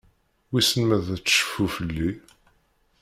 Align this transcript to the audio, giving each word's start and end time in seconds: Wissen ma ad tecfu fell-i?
Wissen 0.51 0.83
ma 0.85 0.95
ad 0.97 1.03
tecfu 1.23 1.65
fell-i? 1.75 2.09